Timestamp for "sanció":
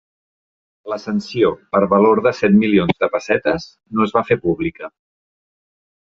1.03-1.51